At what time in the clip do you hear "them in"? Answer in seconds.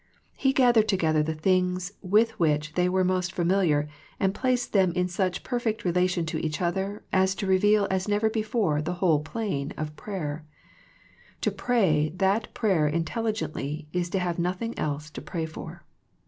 4.73-5.07